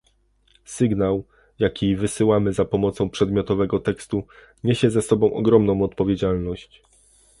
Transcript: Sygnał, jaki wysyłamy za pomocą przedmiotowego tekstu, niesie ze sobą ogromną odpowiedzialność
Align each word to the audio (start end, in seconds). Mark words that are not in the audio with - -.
Sygnał, 0.65 1.25
jaki 1.59 1.95
wysyłamy 1.95 2.53
za 2.53 2.65
pomocą 2.65 3.09
przedmiotowego 3.09 3.79
tekstu, 3.79 4.23
niesie 4.63 4.89
ze 4.89 5.01
sobą 5.01 5.33
ogromną 5.33 5.81
odpowiedzialność 5.83 6.81